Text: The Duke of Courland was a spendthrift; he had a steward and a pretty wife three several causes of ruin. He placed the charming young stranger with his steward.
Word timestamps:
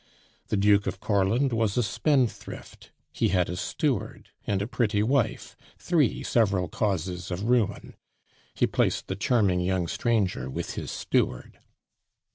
The 0.47 0.57
Duke 0.57 0.87
of 0.87 0.99
Courland 0.99 1.53
was 1.53 1.77
a 1.77 1.83
spendthrift; 1.83 2.91
he 3.13 3.27
had 3.27 3.51
a 3.51 3.55
steward 3.55 4.31
and 4.47 4.59
a 4.59 4.65
pretty 4.67 5.03
wife 5.03 5.55
three 5.77 6.23
several 6.23 6.67
causes 6.67 7.29
of 7.29 7.43
ruin. 7.43 7.93
He 8.55 8.65
placed 8.65 9.09
the 9.09 9.15
charming 9.15 9.59
young 9.61 9.87
stranger 9.87 10.49
with 10.49 10.73
his 10.73 10.89
steward. 10.89 11.59